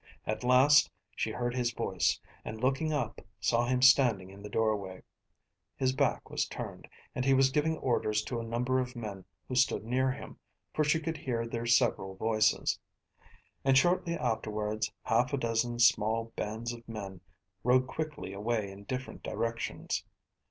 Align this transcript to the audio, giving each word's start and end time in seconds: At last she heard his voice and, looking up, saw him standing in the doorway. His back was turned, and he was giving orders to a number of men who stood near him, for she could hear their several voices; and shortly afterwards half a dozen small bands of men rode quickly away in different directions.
At 0.25 0.43
last 0.43 0.89
she 1.15 1.29
heard 1.29 1.53
his 1.53 1.71
voice 1.71 2.19
and, 2.43 2.59
looking 2.59 2.91
up, 2.91 3.21
saw 3.39 3.67
him 3.67 3.83
standing 3.83 4.31
in 4.31 4.41
the 4.41 4.49
doorway. 4.49 5.03
His 5.75 5.93
back 5.93 6.27
was 6.31 6.47
turned, 6.47 6.87
and 7.13 7.23
he 7.23 7.35
was 7.35 7.51
giving 7.51 7.77
orders 7.77 8.23
to 8.23 8.39
a 8.39 8.43
number 8.43 8.79
of 8.79 8.95
men 8.95 9.25
who 9.47 9.53
stood 9.53 9.83
near 9.83 10.09
him, 10.09 10.39
for 10.73 10.83
she 10.83 10.99
could 10.99 11.17
hear 11.17 11.45
their 11.45 11.67
several 11.67 12.15
voices; 12.15 12.79
and 13.63 13.77
shortly 13.77 14.15
afterwards 14.15 14.91
half 15.03 15.33
a 15.33 15.37
dozen 15.37 15.77
small 15.77 16.33
bands 16.35 16.73
of 16.73 16.89
men 16.89 17.21
rode 17.63 17.85
quickly 17.85 18.33
away 18.33 18.71
in 18.71 18.85
different 18.85 19.21
directions. 19.21 20.03